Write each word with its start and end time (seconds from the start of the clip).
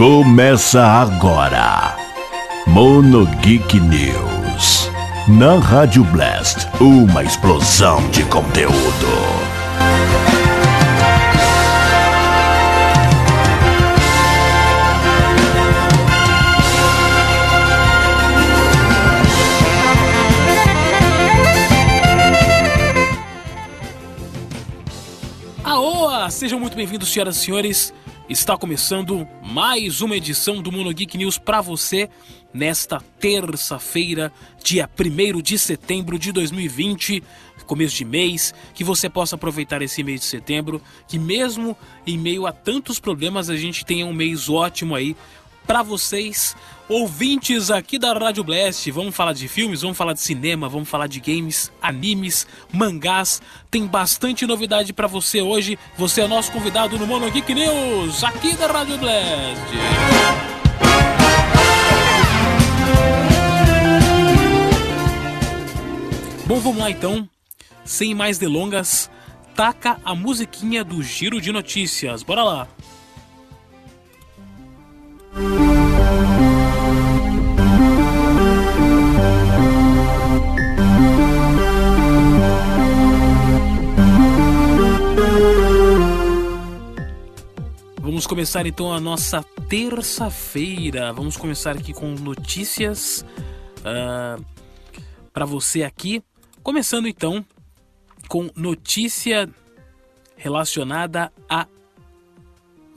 Começa 0.00 0.82
agora. 0.82 1.94
Mono 2.66 3.26
Geek 3.42 3.78
News. 3.78 4.90
Na 5.28 5.58
Rádio 5.58 6.04
Blast, 6.04 6.66
uma 6.80 7.22
explosão 7.22 8.08
de 8.08 8.24
conteúdo. 8.24 8.72
Aoa! 25.62 26.30
Sejam 26.30 26.58
muito 26.58 26.74
bem-vindos, 26.74 27.12
senhoras 27.12 27.36
e 27.36 27.40
senhores. 27.40 27.99
Está 28.30 28.56
começando 28.56 29.26
mais 29.42 30.00
uma 30.02 30.16
edição 30.16 30.62
do 30.62 30.70
Mono 30.70 30.94
Geek 30.94 31.18
News 31.18 31.36
para 31.36 31.60
você 31.60 32.08
nesta 32.54 33.00
terça-feira, 33.18 34.32
dia 34.62 34.88
1 34.88 35.42
de 35.42 35.58
setembro 35.58 36.16
de 36.16 36.30
2020, 36.30 37.24
começo 37.66 37.96
de 37.96 38.04
mês, 38.04 38.54
que 38.72 38.84
você 38.84 39.10
possa 39.10 39.34
aproveitar 39.34 39.82
esse 39.82 40.04
mês 40.04 40.20
de 40.20 40.26
setembro, 40.26 40.80
que 41.08 41.18
mesmo 41.18 41.76
em 42.06 42.16
meio 42.16 42.46
a 42.46 42.52
tantos 42.52 43.00
problemas 43.00 43.50
a 43.50 43.56
gente 43.56 43.84
tenha 43.84 44.06
um 44.06 44.12
mês 44.12 44.48
ótimo 44.48 44.94
aí 44.94 45.16
para 45.66 45.82
vocês, 45.82 46.56
ouvintes 46.88 47.70
aqui 47.70 47.98
da 47.98 48.12
Rádio 48.12 48.42
Blast. 48.42 48.90
Vamos 48.90 49.14
falar 49.14 49.32
de 49.32 49.46
filmes, 49.48 49.82
vamos 49.82 49.96
falar 49.96 50.12
de 50.12 50.20
cinema, 50.20 50.68
vamos 50.68 50.88
falar 50.88 51.06
de 51.06 51.20
games, 51.20 51.70
animes, 51.80 52.46
mangás. 52.72 53.40
Tem 53.70 53.86
bastante 53.86 54.46
novidade 54.46 54.92
para 54.92 55.06
você 55.06 55.40
hoje. 55.40 55.78
Você 55.96 56.22
é 56.22 56.28
nosso 56.28 56.50
convidado 56.52 56.98
no 56.98 57.06
Mono 57.06 57.30
Geek 57.30 57.54
News, 57.54 58.24
aqui 58.24 58.54
da 58.54 58.66
Rádio 58.66 58.98
Blast. 58.98 59.60
Bom, 66.46 66.58
vamos 66.58 66.78
lá 66.78 66.90
então. 66.90 67.28
Sem 67.84 68.12
mais 68.12 68.38
delongas, 68.38 69.08
taca 69.54 70.00
a 70.04 70.16
musiquinha 70.16 70.82
do 70.82 71.00
Giro 71.00 71.40
de 71.40 71.52
Notícias. 71.52 72.24
Bora 72.24 72.42
lá. 72.42 72.68
Vamos 88.00 88.26
começar 88.26 88.66
então 88.66 88.92
a 88.92 88.98
nossa 88.98 89.44
terça-feira. 89.68 91.12
Vamos 91.12 91.36
começar 91.36 91.76
aqui 91.76 91.92
com 91.92 92.12
notícias 92.14 93.24
uh, 93.80 94.44
para 95.32 95.44
você 95.44 95.84
aqui. 95.84 96.22
Começando 96.62 97.06
então 97.06 97.44
com 98.28 98.50
notícia 98.56 99.48
relacionada 100.36 101.32
a 101.48 101.68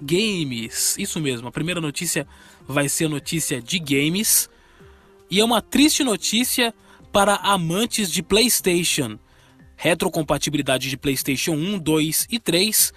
games. 0.03 0.95
Isso 0.97 1.19
mesmo, 1.19 1.47
a 1.47 1.51
primeira 1.51 1.81
notícia 1.81 2.27
vai 2.67 2.87
ser 2.89 3.07
notícia 3.07 3.61
de 3.61 3.79
games. 3.79 4.49
E 5.29 5.39
é 5.39 5.45
uma 5.45 5.61
triste 5.61 6.03
notícia 6.03 6.73
para 7.11 7.35
amantes 7.35 8.11
de 8.11 8.21
PlayStation. 8.21 9.17
Retrocompatibilidade 9.75 10.89
de 10.89 10.97
PlayStation 10.97 11.53
1, 11.53 11.79
2 11.79 12.27
e 12.29 12.39
3 12.39 12.93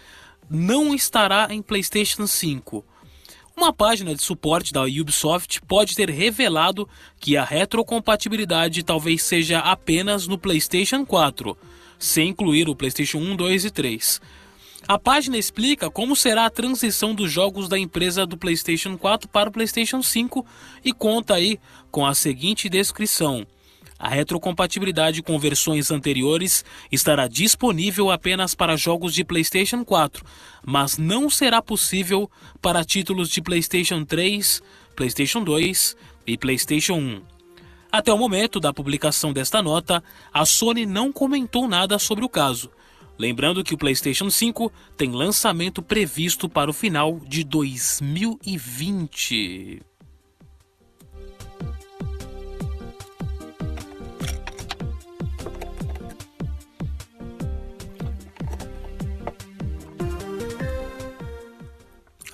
não 0.48 0.95
estará 0.95 1.48
em 1.51 1.61
PlayStation 1.61 2.27
5. 2.27 2.85
Uma 3.57 3.73
página 3.73 4.15
de 4.15 4.23
suporte 4.23 4.73
da 4.73 4.83
Ubisoft 4.83 5.63
pode 5.63 5.97
ter 5.97 6.11
revelado 6.11 6.87
que 7.19 7.39
a 7.39 7.45
retrocompatibilidade 7.45 8.83
talvez 8.83 9.23
seja 9.23 9.61
apenas 9.61 10.27
no 10.27 10.36
PlayStation 10.36 11.07
4, 11.07 11.57
sem 11.98 12.29
incluir 12.29 12.69
o 12.69 12.77
PlayStation 12.77 13.17
1, 13.17 13.35
2 13.35 13.64
e 13.64 13.70
3. 13.70 14.20
A 14.89 15.01
página 15.01 15.36
explica 15.36 15.91
como 15.91 16.14
será 16.14 16.47
a 16.47 16.51
transição 16.51 17.13
dos 17.13 17.33
jogos 17.33 17.69
da 17.69 17.77
empresa 17.77 18.24
do 18.24 18.36
PlayStation 18.36 18.97
4 18.97 19.29
para 19.29 19.48
o 19.48 19.52
PlayStation 19.52 20.01
5 20.01 20.47
e 20.85 20.92
conta 20.92 21.35
aí 21.35 21.58
com 21.91 22.07
a 22.07 22.14
seguinte 22.14 22.69
descrição: 22.69 23.45
a 23.98 24.08
retrocompatibilidade 24.08 25.24
com 25.24 25.36
versões 25.41 25.91
anteriores 25.91 26.64
estará 26.92 27.27
disponível 27.27 28.13
apenas 28.13 28.55
para 28.55 28.77
jogos 28.77 29.13
de 29.13 29.24
PlayStation 29.24 29.85
4, 29.85 30.24
mas 30.64 30.97
não 30.97 31.29
será 31.29 31.61
possível 31.61 32.30
para 32.63 32.85
títulos 32.85 33.29
de 33.29 33.42
PlayStation 33.42 34.05
3, 34.05 34.63
PlayStation 34.95 35.42
2 35.42 35.97
e 36.29 36.39
PlayStation 36.39 36.95
1. 36.95 37.23
Até 37.91 38.13
o 38.13 38.18
momento 38.18 38.61
da 38.61 38.73
publicação 38.73 39.33
desta 39.33 39.61
nota, 39.61 40.01
a 40.33 40.47
Sony 40.47 40.86
não 40.86 41.11
comentou 41.11 41.67
nada 41.67 41.98
sobre 41.98 42.24
o 42.24 42.29
caso. 42.29 42.70
Lembrando 43.19 43.65
que 43.65 43.75
o 43.75 43.79
PlayStation 43.79 44.29
5 44.29 44.71
tem 44.97 45.11
lançamento 45.11 45.83
previsto 45.83 46.49
para 46.49 46.71
o 46.71 46.75
final 46.75 47.21
de 47.21 47.45
2020. 47.45 49.83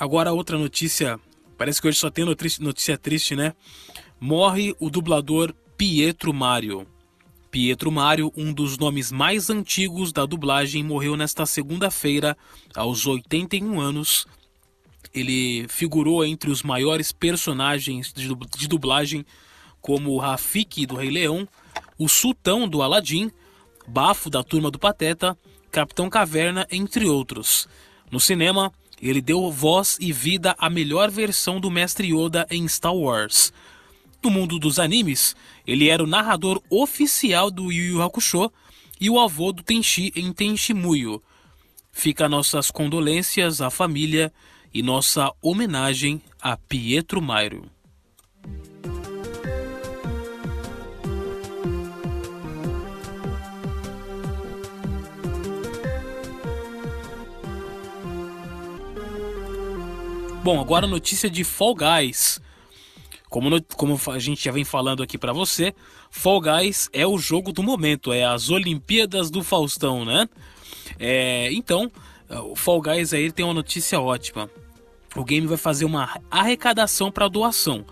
Agora 0.02 0.32
outra 0.32 0.58
notícia, 0.58 1.16
parece 1.56 1.80
que 1.80 1.86
hoje 1.86 1.98
só 1.98 2.10
tem 2.10 2.24
notícia 2.24 2.98
triste, 2.98 3.36
né? 3.36 3.54
Morre 4.18 4.74
o 4.80 4.90
dublador 4.90 5.54
Pietro 5.76 6.34
Mario. 6.34 6.88
Pietro 7.52 7.92
Mário, 7.92 8.32
um 8.34 8.50
dos 8.50 8.78
nomes 8.78 9.12
mais 9.12 9.50
antigos 9.50 10.10
da 10.10 10.24
dublagem, 10.24 10.82
morreu 10.82 11.18
nesta 11.18 11.44
segunda-feira, 11.44 12.34
aos 12.74 13.06
81 13.06 13.78
anos. 13.78 14.26
Ele 15.12 15.66
figurou 15.68 16.24
entre 16.24 16.50
os 16.50 16.62
maiores 16.62 17.12
personagens 17.12 18.10
de 18.10 18.66
dublagem, 18.66 19.26
como 19.82 20.16
Rafiki 20.16 20.86
do 20.86 20.96
Rei 20.96 21.10
Leão, 21.10 21.46
o 21.98 22.08
Sultão 22.08 22.66
do 22.66 22.80
Aladim, 22.80 23.30
Bafo 23.86 24.30
da 24.30 24.42
Turma 24.42 24.70
do 24.70 24.78
Pateta, 24.78 25.36
Capitão 25.70 26.08
Caverna, 26.08 26.66
entre 26.70 27.06
outros. 27.06 27.68
No 28.10 28.18
cinema, 28.18 28.72
ele 28.98 29.20
deu 29.20 29.50
voz 29.50 29.98
e 30.00 30.10
vida 30.10 30.56
à 30.58 30.70
melhor 30.70 31.10
versão 31.10 31.60
do 31.60 31.70
Mestre 31.70 32.14
Yoda 32.14 32.46
em 32.50 32.66
Star 32.66 32.94
Wars. 32.94 33.52
No 34.22 34.30
mundo 34.30 34.56
dos 34.56 34.78
animes, 34.78 35.34
ele 35.66 35.88
era 35.88 36.02
o 36.02 36.06
narrador 36.06 36.62
oficial 36.70 37.50
do 37.50 37.72
Yu 37.72 37.96
Yu 37.96 38.02
Hakusho 38.02 38.52
e 39.00 39.10
o 39.10 39.18
avô 39.18 39.52
do 39.52 39.64
Tenchi 39.64 40.12
em 40.14 40.32
Tenchi 40.32 40.72
Muyo. 40.72 41.20
Fica 41.90 42.28
nossas 42.28 42.70
condolências 42.70 43.60
à 43.60 43.68
família 43.68 44.32
e 44.72 44.80
nossa 44.80 45.32
homenagem 45.42 46.22
a 46.40 46.56
Pietro 46.56 47.20
Mairo. 47.20 47.68
Bom, 60.44 60.60
agora 60.60 60.86
a 60.86 60.88
notícia 60.88 61.30
de 61.30 61.44
Fall 61.44 61.74
Guys. 61.74 62.41
Como, 63.32 63.48
no, 63.48 63.62
como 63.62 63.98
a 64.08 64.18
gente 64.18 64.44
já 64.44 64.52
vem 64.52 64.62
falando 64.62 65.02
aqui 65.02 65.16
para 65.16 65.32
você, 65.32 65.74
Fall 66.10 66.38
Guys 66.38 66.90
é 66.92 67.06
o 67.06 67.16
jogo 67.16 67.50
do 67.50 67.62
momento, 67.62 68.12
é 68.12 68.26
as 68.26 68.50
Olimpíadas 68.50 69.30
do 69.30 69.42
Faustão, 69.42 70.04
né? 70.04 70.28
É, 70.98 71.50
então, 71.50 71.90
o 72.28 72.54
Fall 72.54 72.82
Guys 72.82 73.14
aí 73.14 73.32
tem 73.32 73.42
uma 73.42 73.54
notícia 73.54 73.98
ótima. 73.98 74.50
O 75.16 75.24
game 75.24 75.46
vai 75.46 75.56
fazer 75.56 75.86
uma 75.86 76.20
arrecadação 76.30 77.10
para 77.10 77.26
doação. 77.26 77.86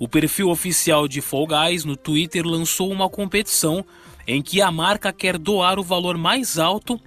O 0.00 0.08
perfil 0.08 0.50
oficial 0.50 1.06
de 1.06 1.20
Fall 1.20 1.46
Guys 1.46 1.84
no 1.84 1.96
Twitter 1.96 2.44
lançou 2.44 2.90
uma 2.90 3.08
competição 3.08 3.84
em 4.26 4.42
que 4.42 4.60
a 4.60 4.72
marca 4.72 5.12
quer 5.12 5.38
doar 5.38 5.78
o 5.78 5.84
valor 5.84 6.18
mais 6.18 6.58
alto, 6.58 7.00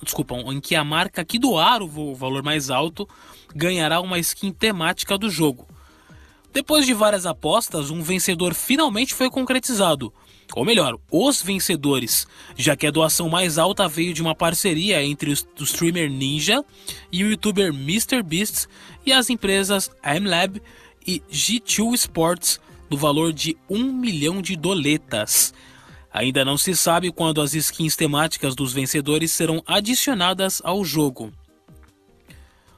desculpa, 0.00 0.36
em 0.36 0.60
que 0.60 0.76
a 0.76 0.84
marca 0.84 1.24
que 1.24 1.40
doar 1.40 1.82
o 1.82 2.14
valor 2.14 2.44
mais 2.44 2.70
alto 2.70 3.08
ganhará 3.52 4.00
uma 4.00 4.16
skin 4.20 4.52
temática 4.52 5.18
do 5.18 5.28
jogo. 5.28 5.66
Depois 6.56 6.86
de 6.86 6.94
várias 6.94 7.26
apostas, 7.26 7.90
um 7.90 8.00
vencedor 8.00 8.54
finalmente 8.54 9.12
foi 9.12 9.28
concretizado. 9.28 10.10
Ou 10.54 10.64
melhor, 10.64 10.98
os 11.12 11.42
vencedores, 11.42 12.26
já 12.56 12.74
que 12.74 12.86
a 12.86 12.90
doação 12.90 13.28
mais 13.28 13.58
alta 13.58 13.86
veio 13.86 14.14
de 14.14 14.22
uma 14.22 14.34
parceria 14.34 15.04
entre 15.04 15.30
o 15.30 15.62
streamer 15.64 16.10
Ninja 16.10 16.64
e 17.12 17.22
o 17.22 17.28
youtuber 17.28 17.74
MrBeast 17.74 18.68
e 19.04 19.12
as 19.12 19.28
empresas 19.28 19.90
AMLab 20.02 20.62
e 21.06 21.20
G2 21.30 21.92
Sports, 21.92 22.58
no 22.88 22.96
valor 22.96 23.34
de 23.34 23.54
1 23.68 23.92
milhão 23.92 24.40
de 24.40 24.56
doletas. 24.56 25.52
Ainda 26.10 26.42
não 26.42 26.56
se 26.56 26.74
sabe 26.74 27.12
quando 27.12 27.42
as 27.42 27.52
skins 27.52 27.96
temáticas 27.96 28.54
dos 28.54 28.72
vencedores 28.72 29.30
serão 29.30 29.62
adicionadas 29.66 30.62
ao 30.64 30.82
jogo. 30.82 31.30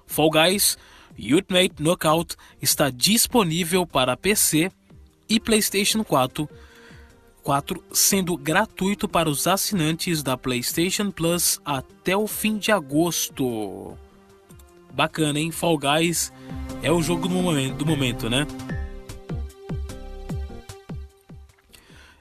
Fall 0.05 0.31
Guys 0.31 0.77
Ultimate 1.19 1.82
Knockout 1.82 2.37
está 2.62 2.91
disponível 2.91 3.87
para 3.87 4.17
PC 4.17 4.70
e 5.29 5.41
PlayStation 5.41 6.05
4, 6.05 6.49
4, 7.43 7.85
sendo 7.93 8.37
gratuito 8.37 9.09
para 9.09 9.29
os 9.29 9.47
assinantes 9.47 10.23
da 10.23 10.37
PlayStation 10.37 11.11
Plus 11.11 11.61
até 11.65 12.17
o 12.17 12.26
fim 12.26 12.56
de 12.56 12.70
agosto. 12.70 13.97
Bacana, 14.93 15.38
hein? 15.38 15.50
Fall 15.50 15.76
Guys 15.76 16.32
é 16.82 16.91
o 16.91 17.03
jogo 17.03 17.29
do 17.29 17.35
momento, 17.35 17.76
do 17.76 17.87
momento 17.87 18.31
né? 18.31 18.47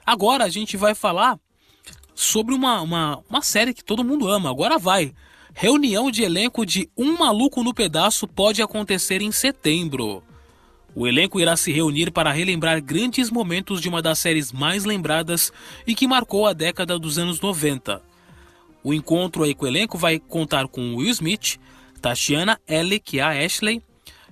Agora 0.04 0.44
a 0.44 0.48
gente 0.48 0.76
vai 0.76 0.94
falar 0.94 1.38
sobre 2.14 2.54
uma, 2.54 2.80
uma, 2.80 3.22
uma 3.28 3.42
série 3.42 3.72
que 3.72 3.84
todo 3.84 4.02
mundo 4.02 4.26
ama. 4.26 4.50
Agora 4.50 4.78
vai. 4.78 5.14
Reunião 5.54 6.10
de 6.10 6.22
elenco 6.22 6.64
de 6.64 6.88
Um 6.96 7.18
Maluco 7.18 7.62
no 7.62 7.74
Pedaço 7.74 8.26
pode 8.28 8.62
acontecer 8.62 9.22
em 9.22 9.32
setembro. 9.32 10.22
O 10.94 11.06
elenco 11.06 11.40
irá 11.40 11.56
se 11.56 11.72
reunir 11.72 12.10
para 12.10 12.32
relembrar 12.32 12.82
grandes 12.82 13.30
momentos 13.30 13.80
de 13.80 13.88
uma 13.88 14.02
das 14.02 14.18
séries 14.18 14.52
mais 14.52 14.84
lembradas 14.84 15.52
e 15.86 15.94
que 15.94 16.08
marcou 16.08 16.46
a 16.46 16.52
década 16.52 16.98
dos 16.98 17.18
anos 17.18 17.40
90. 17.40 18.02
O 18.82 18.94
encontro 18.94 19.42
aí 19.42 19.54
com 19.54 19.64
o 19.64 19.68
elenco 19.68 19.98
vai 19.98 20.18
contar 20.18 20.68
com 20.68 20.96
Will 20.96 21.10
Smith, 21.10 21.58
Tatiana 22.00 22.60
Ellie, 22.66 23.00
que 23.00 23.18
é 23.18 23.22
a 23.22 23.44
Ashley, 23.44 23.82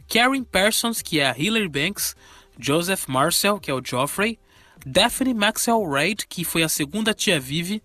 Karen 0.09 0.45
Parsons, 0.45 1.03
que 1.03 1.19
é 1.21 1.29
a 1.29 1.37
Hilary 1.37 1.69
Banks, 1.69 2.17
Joseph 2.59 3.07
Marcel, 3.07 3.59
que 3.59 3.71
é 3.71 3.75
o 3.75 3.83
Geoffrey, 3.85 4.39
Daphne 4.85 5.35
Maxwell 5.35 5.89
Reid, 5.89 6.27
que 6.29 6.45
foi 6.45 6.63
a 6.63 6.69
segunda 6.69 7.13
tia 7.13 7.41
Vivi, 7.41 7.83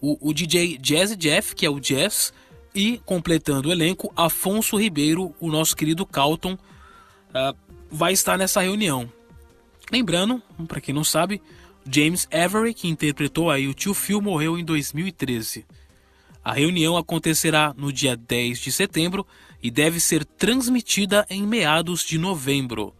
o, 0.00 0.28
o 0.28 0.32
DJ 0.32 0.78
Jazzy 0.80 1.16
Jeff, 1.16 1.54
que 1.54 1.66
é 1.66 1.70
o 1.70 1.80
Jazz, 1.80 2.32
e, 2.74 3.00
completando 3.04 3.68
o 3.68 3.72
elenco, 3.72 4.12
Afonso 4.16 4.76
Ribeiro, 4.76 5.34
o 5.40 5.48
nosso 5.48 5.76
querido 5.76 6.06
Calton, 6.06 6.54
uh, 6.54 7.56
vai 7.90 8.12
estar 8.12 8.38
nessa 8.38 8.60
reunião. 8.60 9.10
Lembrando, 9.90 10.42
para 10.68 10.80
quem 10.80 10.94
não 10.94 11.04
sabe, 11.04 11.42
James 11.90 12.28
Avery, 12.32 12.74
que 12.74 12.88
interpretou 12.88 13.50
aí 13.50 13.66
o 13.66 13.74
tio 13.74 13.94
Phil, 13.94 14.20
morreu 14.20 14.58
em 14.58 14.64
2013. 14.64 15.66
A 16.44 16.52
reunião 16.52 16.96
acontecerá 16.96 17.74
no 17.76 17.92
dia 17.92 18.16
10 18.16 18.60
de 18.60 18.72
setembro 18.72 19.26
e 19.62 19.70
deve 19.70 20.00
ser 20.00 20.24
transmitida 20.24 21.26
em 21.28 21.46
meados 21.46 22.02
de 22.04 22.16
novembro. 22.16 22.94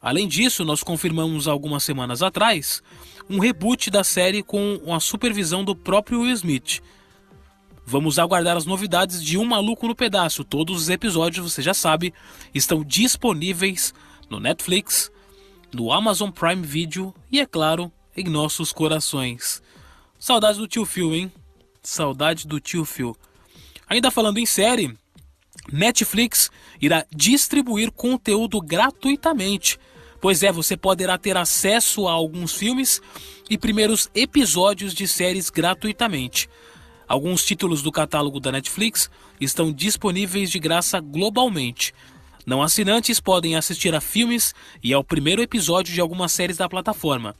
Além 0.00 0.26
disso, 0.26 0.64
nós 0.64 0.82
confirmamos 0.82 1.46
algumas 1.46 1.84
semanas 1.84 2.22
atrás 2.22 2.82
um 3.30 3.38
reboot 3.38 3.90
da 3.90 4.02
série 4.02 4.42
com 4.42 4.80
a 4.92 4.98
supervisão 4.98 5.64
do 5.64 5.76
próprio 5.76 6.22
Will 6.22 6.32
Smith. 6.32 6.80
Vamos 7.84 8.18
aguardar 8.18 8.56
as 8.56 8.64
novidades 8.64 9.22
de 9.22 9.36
Um 9.36 9.44
Maluco 9.44 9.86
no 9.86 9.94
Pedaço. 9.94 10.44
Todos 10.44 10.82
os 10.82 10.88
episódios, 10.88 11.52
você 11.52 11.60
já 11.60 11.74
sabe, 11.74 12.14
estão 12.54 12.84
disponíveis 12.84 13.92
no 14.30 14.38
Netflix, 14.38 15.10
no 15.72 15.92
Amazon 15.92 16.30
Prime 16.30 16.62
Video 16.62 17.14
e, 17.30 17.40
é 17.40 17.46
claro, 17.46 17.90
em 18.16 18.24
nossos 18.24 18.72
corações. 18.72 19.62
Saudades 20.18 20.58
do 20.58 20.68
tio 20.68 20.84
Phil, 20.84 21.14
hein? 21.14 21.32
Saudade 21.82 22.46
do 22.46 22.60
tio 22.60 22.84
Phil. 22.84 23.16
Ainda 23.88 24.10
falando 24.10 24.38
em 24.38 24.46
série, 24.46 24.96
Netflix 25.70 26.50
irá 26.80 27.04
distribuir 27.14 27.90
conteúdo 27.90 28.60
gratuitamente 28.60 29.78
Pois 30.22 30.44
é, 30.44 30.52
você 30.52 30.76
poderá 30.76 31.18
ter 31.18 31.36
acesso 31.36 32.06
a 32.06 32.12
alguns 32.12 32.52
filmes 32.52 33.02
e 33.50 33.58
primeiros 33.58 34.08
episódios 34.14 34.94
de 34.94 35.08
séries 35.08 35.50
gratuitamente. 35.50 36.48
Alguns 37.12 37.44
títulos 37.44 37.82
do 37.82 37.92
catálogo 37.92 38.40
da 38.40 38.50
Netflix 38.50 39.10
estão 39.38 39.70
disponíveis 39.70 40.50
de 40.50 40.58
graça 40.58 40.98
globalmente. 40.98 41.92
Não 42.46 42.62
assinantes 42.62 43.20
podem 43.20 43.54
assistir 43.54 43.94
a 43.94 44.00
filmes 44.00 44.54
e 44.82 44.94
ao 44.94 45.04
primeiro 45.04 45.42
episódio 45.42 45.92
de 45.92 46.00
algumas 46.00 46.32
séries 46.32 46.56
da 46.56 46.70
plataforma. 46.70 47.36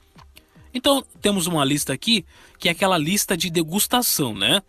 Então, 0.75 1.03
temos 1.19 1.47
uma 1.47 1.65
lista 1.65 1.91
aqui 1.91 2.23
que 2.59 2.69
é 2.69 2.71
aquela 2.71 2.99
lista 2.99 3.35
de 3.35 3.49
degustação, 3.49 4.35
né? 4.35 4.61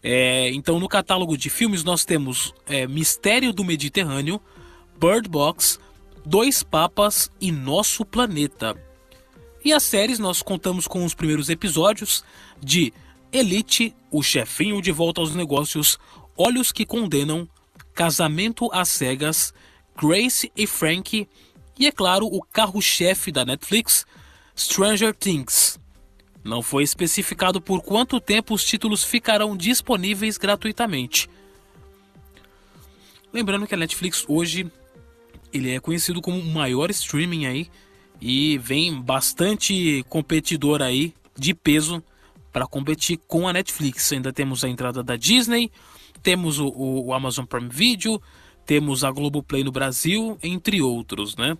É, 0.00 0.50
então, 0.50 0.78
no 0.78 0.88
catálogo 0.88 1.36
de 1.36 1.50
filmes, 1.50 1.82
nós 1.82 2.04
temos 2.04 2.54
é, 2.64 2.86
Mistério 2.86 3.52
do 3.52 3.64
Mediterrâneo, 3.64 4.40
Bird 5.00 5.28
Box, 5.28 5.80
Dois 6.24 6.62
Papas 6.62 7.28
e 7.40 7.50
Nosso 7.50 8.04
Planeta. 8.04 8.80
E 9.64 9.72
as 9.72 9.82
séries 9.82 10.20
nós 10.20 10.42
contamos 10.42 10.86
com 10.86 11.04
os 11.04 11.12
primeiros 11.12 11.48
episódios 11.48 12.22
de 12.62 12.92
Elite, 13.34 13.92
O 14.12 14.22
Chefinho 14.22 14.80
de 14.80 14.92
Volta 14.92 15.20
aos 15.20 15.34
Negócios, 15.34 15.98
Olhos 16.36 16.70
que 16.70 16.86
Condenam, 16.86 17.48
Casamento 17.92 18.70
às 18.72 18.88
Cegas, 18.88 19.52
Grace 20.00 20.52
e 20.56 20.68
Frank 20.68 21.28
e, 21.76 21.86
é 21.86 21.90
claro, 21.90 22.26
o 22.26 22.40
carro-chefe 22.40 23.32
da 23.32 23.44
Netflix, 23.44 24.06
Stranger 24.56 25.12
Things. 25.12 25.80
Não 26.44 26.62
foi 26.62 26.84
especificado 26.84 27.60
por 27.60 27.82
quanto 27.82 28.20
tempo 28.20 28.54
os 28.54 28.64
títulos 28.64 29.02
ficarão 29.02 29.56
disponíveis 29.56 30.38
gratuitamente. 30.38 31.28
Lembrando 33.32 33.66
que 33.66 33.74
a 33.74 33.78
Netflix 33.78 34.24
hoje 34.28 34.70
ele 35.52 35.72
é 35.72 35.80
conhecido 35.80 36.22
como 36.22 36.38
o 36.38 36.52
maior 36.52 36.88
streaming 36.88 37.46
aí 37.46 37.68
e 38.20 38.58
vem 38.58 38.94
bastante 38.94 40.04
competidor 40.08 40.80
aí 40.80 41.12
de 41.36 41.52
peso 41.52 42.00
para 42.54 42.68
competir 42.68 43.18
com 43.26 43.48
a 43.48 43.52
Netflix. 43.52 44.12
Ainda 44.12 44.32
temos 44.32 44.62
a 44.62 44.68
entrada 44.68 45.02
da 45.02 45.16
Disney, 45.16 45.72
temos 46.22 46.60
o, 46.60 46.68
o, 46.68 47.12
Amazon 47.12 47.44
Prime 47.44 47.68
Video, 47.68 48.22
temos 48.64 49.02
a 49.02 49.10
Globoplay 49.10 49.64
no 49.64 49.72
Brasil, 49.72 50.38
entre 50.40 50.80
outros, 50.80 51.36
né? 51.36 51.58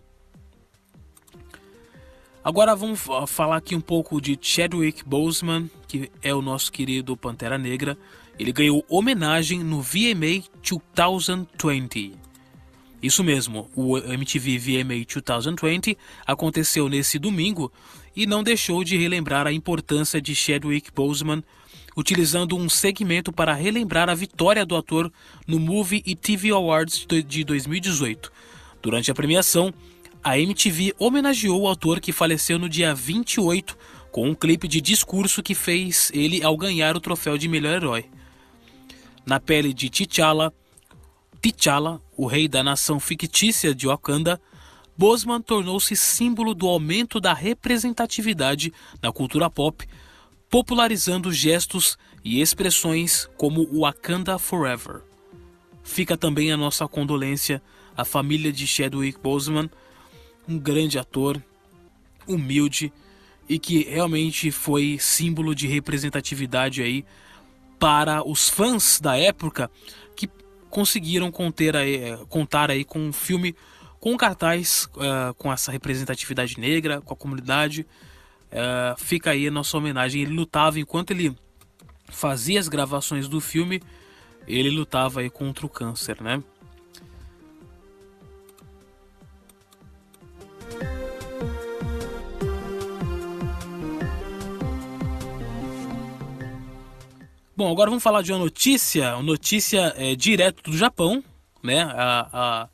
Agora 2.44 2.76
vamos 2.76 3.00
falar 3.26 3.56
aqui 3.56 3.75
um 3.75 3.81
pouco 3.81 4.20
de 4.20 4.38
Chadwick 4.41 5.02
Boseman, 5.05 5.69
que 5.88 6.12
é 6.23 6.32
o 6.32 6.41
nosso 6.41 6.70
querido 6.70 7.17
Pantera 7.17 7.58
Negra. 7.58 7.99
Ele 8.38 8.52
ganhou 8.52 8.85
homenagem 8.88 9.64
no 9.64 9.81
VMA 9.82 10.44
2020. 10.94 12.12
Isso 13.02 13.25
mesmo, 13.25 13.69
o 13.75 13.99
MTV 13.99 14.58
VMA 14.58 15.05
2020 15.05 15.99
aconteceu 16.25 16.88
nesse 16.88 17.19
domingo 17.19 17.73
e 18.14 18.26
não 18.26 18.43
deixou 18.43 18.84
de 18.84 18.96
relembrar 18.96 19.46
a 19.46 19.52
importância 19.52 20.20
de 20.20 20.34
Chadwick 20.34 20.90
Boseman, 20.93 21.43
utilizando 21.96 22.56
um 22.56 22.69
segmento 22.69 23.32
para 23.32 23.55
relembrar 23.55 24.08
a 24.08 24.14
vitória 24.14 24.64
do 24.66 24.76
ator 24.76 25.12
no 25.46 25.61
Movie 25.61 26.02
e 26.05 26.14
TV 26.14 26.50
Awards 26.50 27.06
de 27.26 27.44
2018. 27.44 28.32
Durante 28.82 29.10
a 29.10 29.15
premiação, 29.15 29.72
a 30.22 30.38
MTV 30.38 30.94
homenageou 30.98 31.62
o 31.62 31.69
ator 31.69 32.00
que 32.00 32.12
faleceu 32.12 32.58
no 32.58 32.69
dia 32.69 32.94
28 32.94 33.77
com 34.10 34.29
um 34.29 34.34
clipe 34.34 34.69
de 34.69 34.81
discurso 34.81 35.43
que 35.43 35.55
fez 35.55 36.10
ele 36.15 36.43
ao 36.43 36.56
ganhar 36.56 36.96
o 36.96 37.00
troféu 37.00 37.36
de 37.36 37.48
melhor 37.48 37.74
herói. 37.74 38.05
Na 39.27 39.41
pele 39.41 39.74
de 39.74 39.91
T'Challa, 39.91 40.53
T'Challa, 41.41 42.00
o 42.17 42.27
rei 42.27 42.46
da 42.46 42.62
nação 42.62 43.00
fictícia 43.00 43.74
de 43.74 43.86
Wakanda, 43.86 44.41
Bosman 44.96 45.41
tornou-se 45.41 45.96
símbolo 45.96 46.55
do 46.55 46.69
aumento 46.69 47.20
da 47.20 47.34
representatividade 47.34 48.72
na 49.03 49.13
cultura 49.13 49.51
pop, 49.51 49.86
popularizando 50.48 51.32
gestos 51.32 51.98
e 52.24 52.41
expressões 52.41 53.29
como 53.36 53.67
Wakanda 53.81 54.39
Forever. 54.39 55.03
Fica 55.82 56.17
também 56.17 56.53
a 56.53 56.56
nossa 56.56 56.86
condolência 56.86 57.60
à 57.96 58.05
família 58.05 58.53
de 58.53 58.67
Chadwick 58.67 59.19
Boseman, 59.20 59.69
um 60.48 60.58
grande 60.58 60.98
ator, 60.98 61.43
humilde 62.27 62.93
e 63.48 63.58
que 63.58 63.84
realmente 63.84 64.51
foi 64.51 64.96
símbolo 65.01 65.55
de 65.55 65.67
representatividade 65.67 66.82
aí 66.82 67.05
para 67.79 68.27
os 68.27 68.48
fãs 68.48 69.01
da 69.01 69.17
época 69.19 69.70
que 70.17 70.29
conseguiram 70.70 71.31
conter 71.31 71.77
aí, 71.77 71.96
é, 71.96 72.17
contar 72.29 72.70
aí 72.70 72.84
com 72.84 72.98
um 72.98 73.13
filme 73.13 73.55
com 74.05 74.19
cartaz 74.19 74.87
uh, 74.96 75.32
com 75.39 75.51
essa 75.51 75.73
representatividade 75.73 76.61
negra, 76.61 77.01
com 77.01 77.15
a 77.15 77.17
comunidade. 77.17 77.87
Uh, 78.53 79.01
fica 79.01 79.31
aí 79.31 79.49
a 79.49 79.51
nossa 79.51 79.79
homenagem. 79.79 80.20
Ele 80.20 80.34
lutava 80.34 80.79
enquanto 80.79 81.13
ele 81.13 81.34
fazia 82.11 82.61
as 82.61 82.69
gravações 82.69 83.29
do 83.29 83.41
filme, 83.41 83.82
ele 84.46 84.69
lutava 84.69 85.20
aí 85.20 85.31
contra 85.31 85.65
o 85.65 85.70
câncer, 85.70 86.20
né? 86.20 86.43
Bom, 97.56 97.73
agora 97.73 97.89
vamos 97.89 98.03
falar 98.03 98.20
de 98.20 98.32
uma 98.32 98.39
notícia, 98.39 99.15
uma 99.15 99.23
notícia 99.23 99.94
é, 99.96 100.15
direto 100.15 100.70
do 100.70 100.77
Japão, 100.77 101.25
né? 101.63 101.84
A, 101.84 102.29
a... 102.31 102.73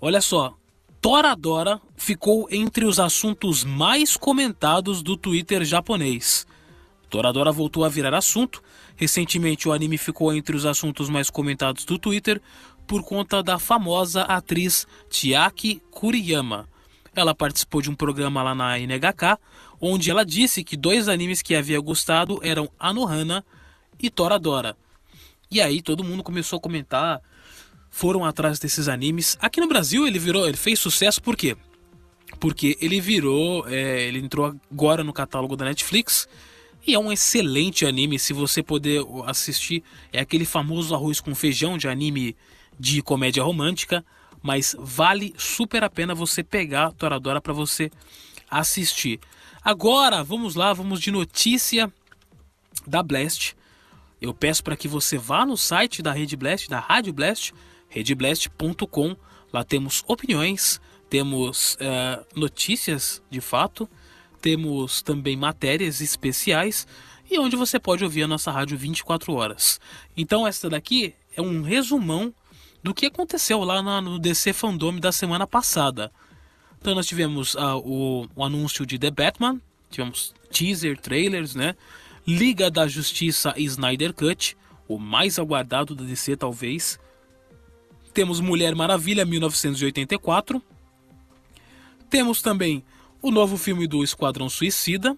Olha 0.00 0.20
só, 0.20 0.56
Toradora 1.00 1.80
ficou 1.96 2.46
entre 2.52 2.84
os 2.84 3.00
assuntos 3.00 3.64
mais 3.64 4.16
comentados 4.16 5.02
do 5.02 5.16
Twitter 5.16 5.64
japonês. 5.64 6.46
Toradora 7.10 7.50
voltou 7.50 7.84
a 7.84 7.88
virar 7.88 8.14
assunto. 8.14 8.62
Recentemente 8.96 9.68
o 9.68 9.72
anime 9.72 9.98
ficou 9.98 10.32
entre 10.32 10.56
os 10.56 10.64
assuntos 10.64 11.08
mais 11.08 11.30
comentados 11.30 11.84
do 11.84 11.98
Twitter, 11.98 12.40
por 12.86 13.02
conta 13.02 13.42
da 13.42 13.58
famosa 13.58 14.22
atriz 14.22 14.86
Chiaki 15.10 15.82
Kuriyama. 15.90 16.68
Ela 17.14 17.34
participou 17.34 17.82
de 17.82 17.90
um 17.90 17.94
programa 17.94 18.42
lá 18.42 18.54
na 18.54 18.78
NHK, 18.78 19.38
onde 19.80 20.10
ela 20.10 20.24
disse 20.24 20.62
que 20.62 20.76
dois 20.76 21.08
animes 21.08 21.42
que 21.42 21.54
havia 21.54 21.80
gostado 21.80 22.38
eram 22.42 22.70
Anohana 22.78 23.44
e 24.00 24.08
Toradora. 24.08 24.76
E 25.50 25.60
aí 25.60 25.82
todo 25.82 26.04
mundo 26.04 26.22
começou 26.22 26.58
a 26.58 26.60
comentar, 26.60 27.20
foram 27.90 28.24
atrás 28.24 28.58
desses 28.58 28.88
animes. 28.88 29.36
Aqui 29.40 29.60
no 29.60 29.68
Brasil 29.68 30.06
ele 30.06 30.18
virou, 30.18 30.46
ele 30.46 30.56
fez 30.56 30.78
sucesso 30.78 31.22
por 31.22 31.36
quê? 31.36 31.56
Porque 32.38 32.76
ele 32.80 33.00
virou, 33.00 33.66
é, 33.68 34.02
ele 34.02 34.18
entrou 34.18 34.54
agora 34.70 35.02
no 35.02 35.12
catálogo 35.12 35.56
da 35.56 35.64
Netflix 35.64 36.28
e 36.86 36.94
é 36.94 36.98
um 36.98 37.12
excelente 37.12 37.84
anime 37.84 38.18
se 38.18 38.32
você 38.32 38.62
poder 38.62 39.04
assistir. 39.26 39.82
É 40.12 40.20
aquele 40.20 40.44
famoso 40.44 40.94
arroz 40.94 41.20
com 41.20 41.34
feijão 41.34 41.76
de 41.76 41.88
anime 41.88 42.36
de 42.78 43.02
comédia 43.02 43.42
romântica, 43.42 44.04
mas 44.42 44.76
vale 44.78 45.34
super 45.36 45.82
a 45.82 45.90
pena 45.90 46.14
você 46.14 46.42
pegar 46.44 46.92
Toradora 46.92 47.40
para 47.40 47.52
você 47.52 47.90
assistir. 48.50 49.18
Agora, 49.62 50.22
vamos 50.22 50.54
lá, 50.54 50.72
vamos 50.72 51.00
de 51.00 51.10
notícia 51.10 51.92
da 52.86 53.02
Blast. 53.02 53.56
Eu 54.20 54.32
peço 54.32 54.62
para 54.64 54.76
que 54.76 54.88
você 54.88 55.18
vá 55.18 55.44
no 55.44 55.56
site 55.56 56.02
da 56.02 56.12
Rede 56.12 56.36
Blast, 56.36 56.68
da 56.68 56.80
Rádio 56.80 57.12
Blast, 57.12 57.52
redblast.com. 57.88 59.16
Lá 59.52 59.64
temos 59.64 60.04
opiniões, 60.06 60.80
temos 61.08 61.74
uh, 61.74 62.24
notícias 62.38 63.22
de 63.30 63.40
fato, 63.40 63.88
temos 64.40 65.02
também 65.02 65.36
matérias 65.36 66.00
especiais 66.00 66.86
e 67.30 67.38
onde 67.38 67.56
você 67.56 67.78
pode 67.78 68.04
ouvir 68.04 68.22
a 68.22 68.28
nossa 68.28 68.50
rádio 68.50 68.76
24 68.76 69.32
horas. 69.34 69.80
Então, 70.16 70.46
esta 70.46 70.68
daqui 70.68 71.14
é 71.36 71.42
um 71.42 71.62
resumão 71.62 72.32
do 72.82 72.94
que 72.94 73.06
aconteceu 73.06 73.62
lá 73.64 73.82
no 74.00 74.18
DC 74.18 74.52
Fandom 74.52 74.98
da 74.98 75.12
semana 75.12 75.46
passada. 75.46 76.10
Então, 76.80 76.94
nós 76.94 77.06
tivemos 77.06 77.54
uh, 77.54 77.76
o, 77.84 78.28
o 78.34 78.44
anúncio 78.44 78.86
de 78.86 78.98
The 78.98 79.10
Batman, 79.10 79.60
tivemos 79.90 80.34
teaser, 80.50 80.98
trailers, 80.98 81.54
né? 81.54 81.74
Liga 82.26 82.70
da 82.70 82.86
Justiça 82.86 83.54
e 83.56 83.64
Snyder 83.64 84.12
Cut, 84.12 84.56
o 84.86 84.98
mais 84.98 85.38
aguardado 85.38 85.94
da 85.94 86.04
DC 86.04 86.36
talvez. 86.36 86.98
Temos 88.18 88.40
Mulher 88.40 88.74
Maravilha 88.74 89.24
1984. 89.24 90.60
Temos 92.10 92.42
também 92.42 92.82
o 93.22 93.30
novo 93.30 93.56
filme 93.56 93.86
do 93.86 94.02
Esquadrão 94.02 94.48
Suicida, 94.48 95.16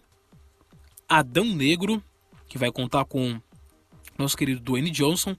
Adão 1.08 1.46
Negro, 1.46 2.04
que 2.46 2.58
vai 2.58 2.70
contar 2.70 3.06
com 3.06 3.40
nosso 4.18 4.36
querido 4.36 4.60
Dwayne 4.60 4.90
Johnson. 4.90 5.34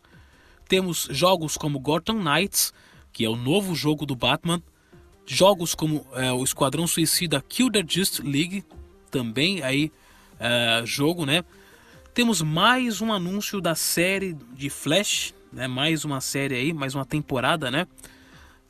Temos 0.67 1.07
jogos 1.11 1.55
como 1.55 1.79
Gotham 1.79 2.15
Knights, 2.15 2.73
que 3.13 3.23
é 3.23 3.29
o 3.29 3.35
novo 3.35 3.75
jogo 3.75 4.07
do 4.07 4.15
Batman. 4.15 4.59
Jogos 5.23 5.75
como 5.75 6.03
é, 6.13 6.31
o 6.31 6.43
Esquadrão 6.43 6.87
Suicida 6.87 7.45
Kill 7.47 7.71
the 7.71 7.85
Just 7.87 8.21
League, 8.21 8.65
também 9.11 9.61
aí 9.61 9.91
é, 10.39 10.81
jogo, 10.83 11.27
né? 11.27 11.43
Temos 12.11 12.41
mais 12.41 13.01
um 13.01 13.13
anúncio 13.13 13.61
da 13.61 13.75
série 13.75 14.33
de 14.55 14.67
Flash, 14.67 15.35
né? 15.51 15.67
Mais 15.67 16.05
uma 16.05 16.21
série 16.21 16.55
aí, 16.55 16.73
mais 16.73 16.95
uma 16.95 17.05
temporada, 17.05 17.69
né? 17.69 17.87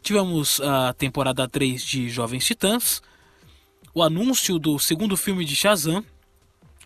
Tivemos 0.01 0.59
a 0.61 0.93
temporada 0.93 1.47
3 1.47 1.83
de 1.83 2.09
Jovens 2.09 2.45
Titãs, 2.45 3.01
o 3.93 4.01
anúncio 4.01 4.57
do 4.57 4.79
segundo 4.79 5.15
filme 5.15 5.45
de 5.45 5.55
Shazam, 5.55 6.03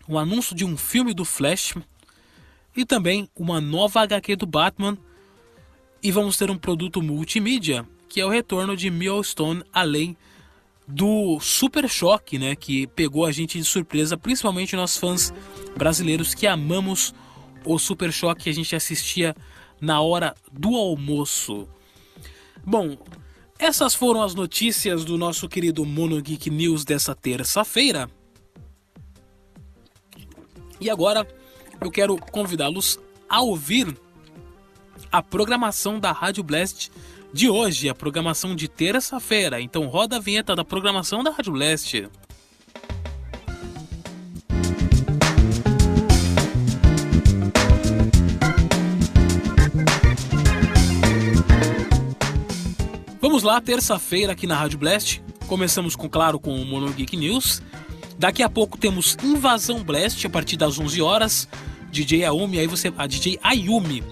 o 0.06 0.18
anúncio 0.18 0.54
de 0.54 0.64
um 0.64 0.76
filme 0.76 1.14
do 1.14 1.24
Flash 1.24 1.74
e 2.76 2.84
também 2.84 3.28
uma 3.34 3.60
nova 3.60 4.02
HQ 4.02 4.36
do 4.36 4.46
Batman. 4.46 4.98
E 6.02 6.12
vamos 6.12 6.36
ter 6.36 6.50
um 6.50 6.58
produto 6.58 7.02
multimídia, 7.02 7.86
que 8.08 8.20
é 8.20 8.26
o 8.26 8.28
retorno 8.28 8.76
de 8.76 8.90
Millstone 8.90 9.64
além 9.72 10.16
do 10.86 11.40
Super 11.40 11.88
Choque, 11.88 12.38
né, 12.38 12.54
que 12.54 12.86
pegou 12.88 13.24
a 13.24 13.32
gente 13.32 13.58
de 13.58 13.64
surpresa, 13.64 14.16
principalmente 14.16 14.76
nós 14.76 14.96
fãs 14.96 15.34
brasileiros 15.76 16.32
que 16.32 16.46
amamos 16.46 17.12
o 17.64 17.76
Super 17.78 18.12
Choque 18.12 18.44
que 18.44 18.50
a 18.50 18.54
gente 18.54 18.76
assistia 18.76 19.34
na 19.80 20.00
hora 20.00 20.34
do 20.52 20.74
almoço. 20.74 21.68
Bom, 22.64 22.96
essas 23.58 23.94
foram 23.94 24.22
as 24.22 24.34
notícias 24.34 25.04
do 25.04 25.16
nosso 25.16 25.48
querido 25.48 25.84
Mono 25.84 26.20
Geek 26.20 26.50
News 26.50 26.84
dessa 26.84 27.14
terça-feira. 27.14 28.10
E 30.80 30.90
agora 30.90 31.26
eu 31.80 31.90
quero 31.90 32.16
convidá-los 32.16 32.98
a 33.28 33.40
ouvir 33.40 33.96
a 35.10 35.22
programação 35.22 35.98
da 35.98 36.12
Rádio 36.12 36.42
Blast 36.42 36.90
de 37.32 37.48
hoje, 37.48 37.88
a 37.88 37.94
programação 37.94 38.54
de 38.54 38.68
terça-feira. 38.68 39.60
Então 39.60 39.86
roda 39.86 40.16
a 40.16 40.20
vinheta 40.20 40.54
da 40.54 40.64
programação 40.64 41.22
da 41.22 41.30
Rádio 41.30 41.52
Blast. 41.52 42.08
Vamos 53.36 53.52
lá, 53.52 53.60
terça-feira 53.60 54.32
aqui 54.32 54.46
na 54.46 54.56
Rádio 54.56 54.78
Blast. 54.78 55.20
Começamos 55.46 55.94
com, 55.94 56.08
claro, 56.08 56.40
com 56.40 56.58
o 56.58 56.64
Mono 56.64 56.90
Geek 56.90 57.18
News. 57.18 57.60
Daqui 58.18 58.42
a 58.42 58.48
pouco 58.48 58.78
temos 58.78 59.14
Invasão 59.22 59.84
Blast 59.84 60.26
a 60.26 60.30
partir 60.30 60.56
das 60.56 60.78
11 60.78 61.02
horas. 61.02 61.46
DJ 61.92 62.24
Ayumi, 62.24 62.58
aí 62.58 62.66
você, 62.66 62.90
a 62.96 63.06
DJ 63.06 63.38
Ayumi. 63.42 64.02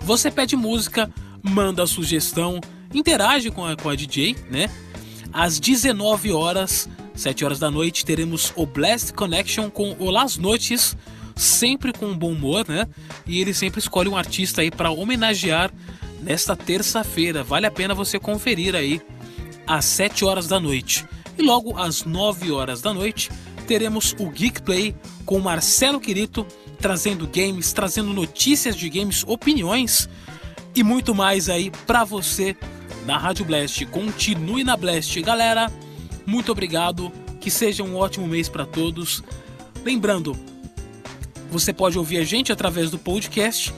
Você 0.00 0.30
pede 0.30 0.56
música, 0.56 1.12
manda 1.42 1.86
sugestão, 1.86 2.58
interage 2.94 3.50
com 3.50 3.66
a, 3.66 3.76
com 3.76 3.90
a 3.90 3.94
DJ, 3.94 4.34
né? 4.50 4.70
Às 5.30 5.60
19 5.60 6.32
horas, 6.32 6.88
7 7.14 7.44
horas 7.44 7.58
da 7.58 7.70
noite, 7.70 8.02
teremos 8.02 8.50
o 8.56 8.64
Blast 8.64 9.12
Connection 9.12 9.68
com 9.68 9.94
o 9.98 10.08
Las 10.08 10.38
Noites, 10.38 10.96
sempre 11.36 11.92
com 11.92 12.16
bom 12.16 12.32
humor, 12.32 12.64
né? 12.66 12.88
E 13.26 13.42
ele 13.42 13.52
sempre 13.52 13.78
escolhe 13.78 14.08
um 14.08 14.16
artista 14.16 14.62
aí 14.62 14.70
para 14.70 14.90
homenagear 14.90 15.70
nesta 16.24 16.56
terça-feira. 16.56 17.44
Vale 17.44 17.66
a 17.66 17.70
pena 17.70 17.94
você 17.94 18.18
conferir 18.18 18.74
aí 18.74 19.00
às 19.66 19.84
7 19.84 20.24
horas 20.24 20.48
da 20.48 20.58
noite. 20.58 21.04
E 21.36 21.42
logo 21.42 21.78
às 21.78 22.04
9 22.04 22.50
horas 22.50 22.80
da 22.80 22.92
noite 22.92 23.30
teremos 23.66 24.14
o 24.18 24.30
Geek 24.30 24.62
Play 24.62 24.94
com 25.24 25.38
Marcelo 25.38 26.00
Quirito 26.00 26.46
trazendo 26.78 27.26
games, 27.26 27.72
trazendo 27.72 28.12
notícias 28.12 28.76
de 28.76 28.88
games, 28.90 29.24
opiniões 29.26 30.08
e 30.74 30.82
muito 30.82 31.14
mais 31.14 31.48
aí 31.48 31.70
para 31.86 32.04
você 32.04 32.56
na 33.06 33.16
Rádio 33.16 33.44
Blast. 33.44 33.84
Continue 33.86 34.64
na 34.64 34.76
Blast, 34.76 35.20
galera. 35.22 35.70
Muito 36.26 36.52
obrigado. 36.52 37.12
Que 37.40 37.50
seja 37.50 37.82
um 37.82 37.96
ótimo 37.96 38.26
mês 38.26 38.48
para 38.48 38.64
todos. 38.64 39.22
Lembrando, 39.84 40.34
você 41.50 41.74
pode 41.74 41.98
ouvir 41.98 42.16
a 42.16 42.24
gente 42.24 42.50
através 42.50 42.90
do 42.90 42.98
podcast 42.98 43.74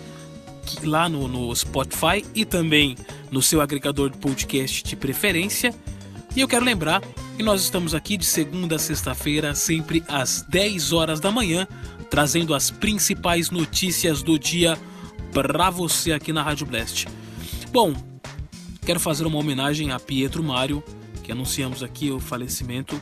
lá 0.84 1.08
no, 1.08 1.28
no 1.28 1.54
Spotify 1.54 2.24
e 2.34 2.44
também 2.44 2.96
no 3.30 3.42
seu 3.42 3.60
agregador 3.60 4.10
de 4.10 4.18
podcast 4.18 4.82
de 4.82 4.96
preferência. 4.96 5.74
E 6.34 6.40
eu 6.40 6.48
quero 6.48 6.64
lembrar 6.64 7.00
que 7.36 7.42
nós 7.42 7.62
estamos 7.62 7.94
aqui 7.94 8.16
de 8.16 8.24
segunda 8.24 8.76
a 8.76 8.78
sexta-feira, 8.78 9.54
sempre 9.54 10.02
às 10.08 10.42
10 10.42 10.92
horas 10.92 11.20
da 11.20 11.30
manhã, 11.30 11.66
trazendo 12.10 12.54
as 12.54 12.70
principais 12.70 13.50
notícias 13.50 14.22
do 14.22 14.38
dia 14.38 14.78
para 15.32 15.70
você 15.70 16.12
aqui 16.12 16.32
na 16.32 16.42
Rádio 16.42 16.66
Blast. 16.66 17.06
Bom, 17.72 17.94
quero 18.84 19.00
fazer 19.00 19.26
uma 19.26 19.38
homenagem 19.38 19.90
a 19.92 20.00
Pietro 20.00 20.42
Mário, 20.42 20.82
que 21.22 21.32
anunciamos 21.32 21.82
aqui 21.82 22.10
o 22.10 22.20
falecimento. 22.20 22.96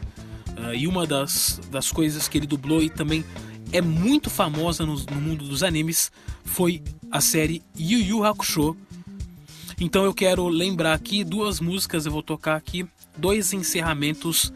Uh, 0.56 0.75
e 0.75 0.87
uma 0.87 1.06
das, 1.06 1.61
das 1.71 1.90
coisas 1.90 2.28
que 2.28 2.38
ele 2.38 2.47
dublou 2.47 2.83
e 2.83 2.88
também 2.88 3.25
é 3.75 3.81
muito 3.81 4.31
famosa 4.31 4.87
no, 4.87 4.95
no 4.95 5.21
mundo 5.21 5.45
dos 5.45 5.64
animes 5.64 6.12
foi 6.45 6.81
a 7.11 7.21
série 7.21 7.61
Yu 7.76 7.99
Yu 7.99 8.25
Hakusho. 8.25 8.76
Então 9.81 10.04
eu 10.04 10.14
quero 10.14 10.47
lembrar 10.47 10.93
aqui 10.93 11.25
duas 11.25 11.59
músicas, 11.59 12.07
eu 12.07 12.12
vou 12.12 12.23
tocar 12.23 12.54
aqui 12.54 12.87
dois 13.19 13.52
encerramentos 13.52 14.52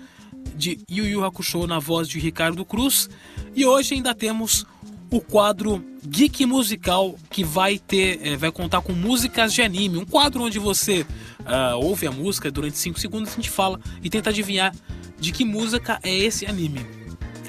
de 0.55 0.79
Yu 0.89 1.05
Yu 1.05 1.25
Hakusho 1.25 1.67
na 1.67 1.81
voz 1.81 2.09
de 2.09 2.21
Ricardo 2.21 2.65
Cruz. 2.65 3.11
E 3.57 3.67
hoje 3.67 3.95
ainda 3.95 4.15
temos 4.15 4.65
o 5.11 5.21
quadro 5.21 5.85
Geek 6.07 6.47
Musical 6.47 7.17
que 7.29 7.43
vai 7.43 7.77
ter, 7.77 8.25
é, 8.25 8.37
vai 8.37 8.53
contar 8.53 8.83
com 8.83 8.93
músicas 8.93 9.53
de 9.53 9.63
anime, 9.63 9.99
um 9.99 10.07
quadro 10.07 10.45
onde 10.45 10.61
você 10.61 11.05
uh, 11.41 11.77
ouve 11.77 12.07
a 12.07 12.13
música 12.13 12.53
durante 12.53 12.79
5 12.79 13.01
segundos, 13.01 13.33
a 13.33 13.35
gente 13.35 13.51
fala 13.51 13.81
e 14.01 14.09
tenta 14.09 14.31
adivinhar 14.31 14.73
de 15.19 15.33
que 15.33 15.45
música 15.45 15.99
é 16.05 16.17
esse 16.17 16.47
anime. 16.47 16.98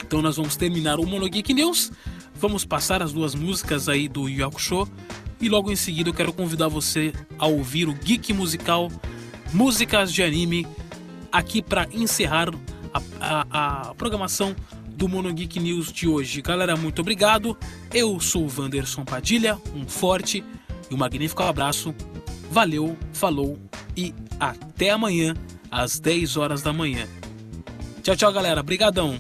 Então 0.09 0.23
nós 0.23 0.37
vamos 0.37 0.55
terminar 0.55 0.99
o 0.99 1.05
Mono 1.05 1.29
Geek 1.29 1.53
News, 1.53 1.91
vamos 2.33 2.65
passar 2.65 3.03
as 3.03 3.13
duas 3.13 3.35
músicas 3.35 3.87
aí 3.87 4.07
do 4.07 4.27
Yu 4.27 4.43
Hakusho 4.43 4.87
e 5.39 5.47
logo 5.47 5.71
em 5.71 5.75
seguida 5.75 6.09
eu 6.09 6.13
quero 6.15 6.33
convidar 6.33 6.67
você 6.67 7.13
a 7.37 7.45
ouvir 7.45 7.87
o 7.87 7.93
Geek 7.93 8.33
Musical 8.33 8.91
Músicas 9.53 10.11
de 10.11 10.23
Anime 10.23 10.65
aqui 11.31 11.61
para 11.61 11.87
encerrar 11.93 12.49
a, 12.91 13.01
a, 13.21 13.89
a 13.89 13.93
programação 13.93 14.55
do 14.87 15.07
Mono 15.07 15.31
Geek 15.31 15.59
News 15.59 15.93
de 15.93 16.07
hoje. 16.07 16.41
Galera, 16.41 16.75
muito 16.75 17.03
obrigado. 17.03 17.55
Eu 17.93 18.19
sou 18.19 18.47
o 18.47 18.61
Wanderson 18.61 19.05
Padilha, 19.05 19.61
um 19.75 19.87
forte 19.87 20.43
e 20.89 20.95
um 20.95 20.97
magnífico 20.97 21.43
abraço 21.43 21.93
Valeu, 22.49 22.97
falou 23.13 23.59
e 23.95 24.11
até 24.39 24.89
amanhã 24.89 25.35
às 25.69 25.99
10 25.99 26.35
horas 26.35 26.63
da 26.63 26.73
manhã. 26.73 27.07
Tchau, 28.01 28.15
tchau, 28.15 28.33
galera. 28.33 28.63
Brigadão. 28.63 29.19